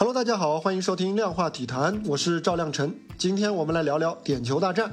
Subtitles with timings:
[0.00, 2.98] Hello，大家好，欢迎收听量化体坛，我是赵亮晨。
[3.18, 4.90] 今天我们来聊聊点球大战。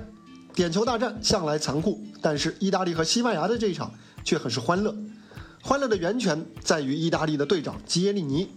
[0.54, 3.94] 点球大战向来残酷，但是意大利和西班牙的这一场
[4.26, 4.94] 却很是欢乐。
[5.62, 8.50] 欢乐的源泉在于意大利的队长基耶利尼。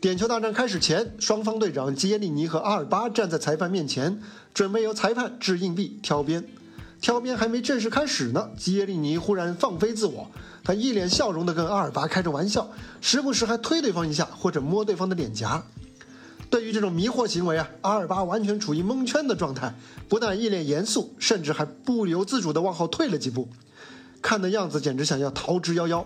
[0.00, 4.20] 点球大战开始前，双方队长基耶利尼和阿尔巴站在裁判面前，
[4.52, 6.44] 准备由裁判掷硬币挑边。
[7.00, 10.32] 挑边还没正式开始呢，基耶利尼忽然放飞自我。
[10.70, 12.70] 他一脸笑容地跟阿尔巴开着玩笑，
[13.00, 15.60] 时不时还推对方一下或者摸对方的脸颊。
[16.48, 19.74] 对于这种迷惑行为啊，阿尔巴完全处于蒙圈的状态，
[20.08, 23.48] 不但一脸严肃，甚至还不由自主地往后退了几步，
[24.22, 26.04] 看的样子简直想要逃之夭夭。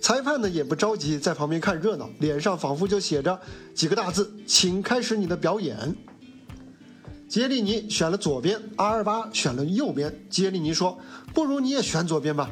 [0.00, 3.40] 裁判呢也不着急，在旁边看热闹，脸上仿佛就写着
[3.72, 5.94] 几个大字：“请开始你的表演。”
[7.30, 10.26] 杰利尼选了左边，阿尔巴选了右边。
[10.28, 10.98] 杰利尼说
[11.32, 12.50] ：“不如你也选左边吧。”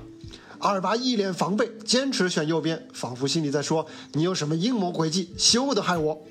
[0.60, 6.22] 阿尔巴一脸防备，坚持选右边，仿佛心里在说：“你有什么阴谋诡计，休得害我！”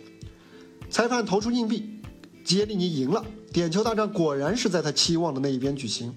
[0.90, 2.00] 裁判投出硬币，
[2.46, 3.26] 杰利尼赢了。
[3.52, 6.16] 点球大战果然是在他期望的那一边举行。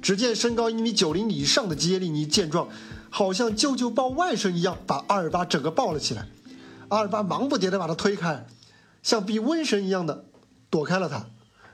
[0.00, 2.68] 只见身高一米九零以上的杰利尼见状，
[3.10, 6.28] 好像舅舅抱外甥一样，把阿尔巴整个抱了起来。
[6.88, 8.46] 阿尔巴忙不迭地把他推开，
[9.02, 10.26] 像避瘟神一样的
[10.70, 11.26] 躲开了他。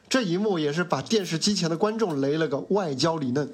[0.08, 3.52] 这一幕也是把电视机前的观众雷了个外焦里嫩。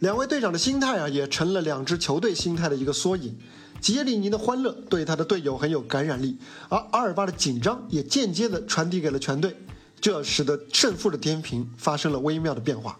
[0.00, 3.36] 两位队长的心态啊，也成了两支球队心态的一个缩影。
[3.80, 6.36] 杰里尼的欢乐对他的队友很有感染力，
[6.68, 9.56] 而阿尔巴的紧张也间接的传递给了全队，
[10.00, 12.98] 这使得胜负的天平发生了微妙的变化。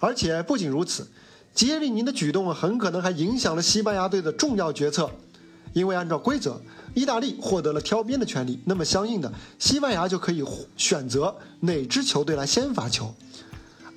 [0.00, 1.06] 而且不仅如此，
[1.54, 5.10] 杰里尼的举动很可能还影响了西班牙队的重要决策，
[5.72, 6.60] 因为按照规则，
[6.94, 10.44] 意大利获得了挑边的权利，那么相应的，西班牙就可以
[10.76, 13.14] 选择哪支球队来先罚球。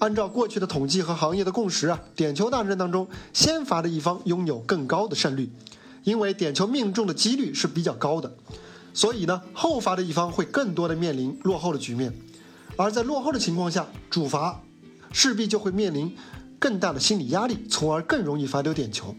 [0.02, 5.52] 按照过去的统计和行业的共识啊，点球大战当中，先罚的一方拥有更高的胜率，
[6.04, 8.36] 因为点球命中的几率是比较高的，
[8.96, 12.12] 所以呢，后罚的一方会更多的面临落后的局面，
[12.78, 14.64] 而在落后的情况下，主罚
[15.12, 16.16] 势必就会面临
[16.58, 19.16] 更大的心理压力，从而更容易罚丢点球。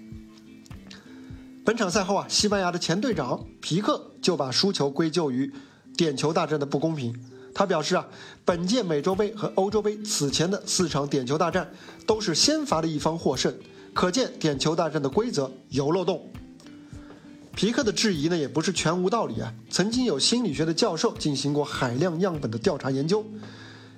[1.65, 5.53] 本场赛后啊，西班牙的前队长皮克就把输球归咎于
[5.97, 7.15] 点球大战的不公平。
[7.55, 8.07] 他表示啊，
[8.45, 11.71] 本届美洲杯和欧洲杯此前的四场点球大战
[12.07, 13.55] 都是先罚的一方获胜，
[13.93, 16.31] 可见点球大战的规则有漏洞。
[17.55, 19.53] 皮克的质疑呢也不是全无道理啊。
[19.69, 23.23] 曾经有心理学的教授进行过海量样本的调查研究，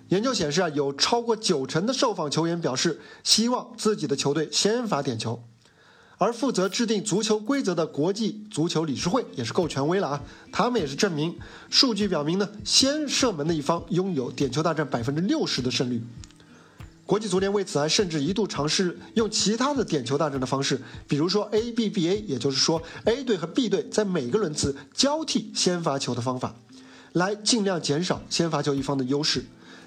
[0.09, 5.41] 研究显示啊，有超过九成的受访球员表示希望自己的球队先罚点球。
[6.19, 10.23] 而负责制定足球规则的国际足球理事会也是够权威了啊！
[10.53, 11.37] 他们也是证明，
[11.71, 16.03] 数据表明呢，先射门的一方拥有点球大战百分之六十的胜率。
[17.05, 26.55] 国际足联为此还甚至一度尝试用其他的点球大战的方式，比如说 A B B A，也就是说 A 队和 B 队在每个轮次交替先罚球的方法，
[27.13, 29.45] 来尽量减少先罚球一方的优势。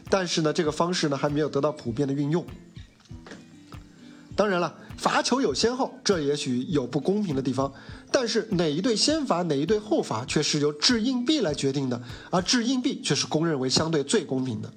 [0.10, 2.46] 但是呢，这个方式呢还没有得到普遍的运用。
[4.38, 4.74] 当然了。
[4.98, 7.72] 罚球有先后，这也许有不公平的地方，
[8.12, 14.74] 但是哪一队先罚，哪一队后罚，却是由掷硬币来决定的，而掷硬币却是公认为相对最公平的。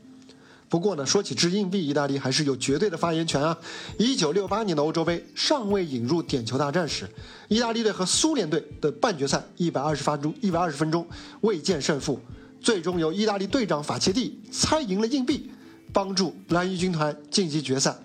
[0.68, 3.56] 不过呢，说起掷硬币，意大利还是有绝对的发言权啊。
[3.96, 7.08] 一九六八年的欧洲杯尚未引入点球大战时，
[7.48, 11.06] 意大利队和苏联队的半决赛一百二十分钟，一百二十分钟
[11.40, 12.20] 未见胜负，
[12.60, 15.50] 最终由意大利队长法切蒂猜赢了硬币，
[15.94, 17.96] 帮助蓝衣军团晋级决赛。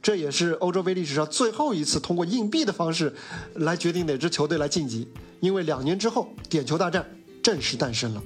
[0.00, 3.12] 这也是欧洲杯历史上最后一次通过硬币的方式
[3.54, 5.08] 来决定哪支球队来晋级，
[5.40, 7.04] 因为两年之后点球大战
[7.42, 8.22] 正式诞生了。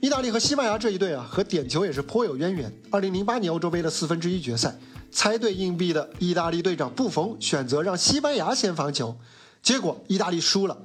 [0.00, 2.72] 意大利和西班牙这一队啊，和点球也是颇有渊源。
[2.90, 4.76] 二零零八年欧洲杯的四分之一决赛，
[5.10, 9.16] 猜对硬币的意大利队长布冯选择让西班牙先防球，
[9.62, 10.76] 结果意大利输了。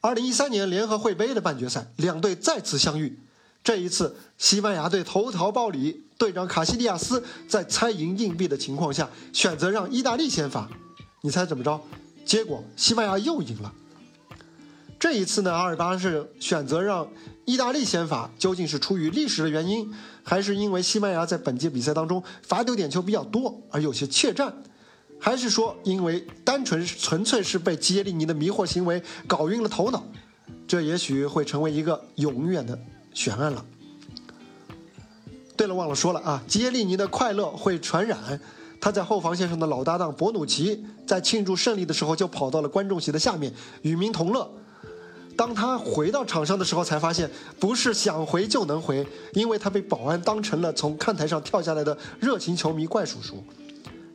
[0.00, 3.20] 二零一三年联合会杯的半决赛，两队再次相遇。
[3.62, 10.68] 这一次，西班牙队投桃报李，队长卡西利亚斯在猜赢硬币的情况下，选择让意大利先罚。
[11.20, 11.80] 你猜怎么着？
[12.24, 13.72] 结果西班牙又赢了。
[14.98, 17.08] 这一次呢，阿尔巴是选择让
[17.44, 19.92] 意大利先罚，究竟是出于历史的原因，
[20.22, 24.54] 还是因为西班牙在本届比赛当中罚丢点球比较多而有些怯战，
[25.18, 30.02] 还是说因为单纯纯粹是被基耶利尼的迷惑行为搞晕了头脑？
[30.66, 32.78] 这也许会成为一个永远的。
[33.12, 33.64] 悬案了。
[35.56, 38.40] 对了，忘了说了啊，吉耶利尼的快乐会传染。
[38.80, 43.52] 他在后防线上的老搭档博努奇在庆祝胜利的时候就跑到了观众席的下面
[43.82, 44.50] 与民同乐。
[45.36, 53.44] 当他回到场上的时候，才发现不是想回就能回，因为他被保安当成了从看台上跳下来的热情球迷怪叔叔。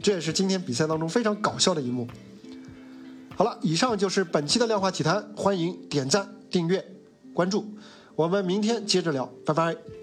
[0.02, 2.08] 这也是今天比赛当中非常搞笑的一幕。
[3.36, 6.84] 好了，以上就是本期的量化体坛，欢迎点赞、订阅、
[7.34, 7.66] 关注，
[8.16, 9.95] 我们明天接着聊，拜拜。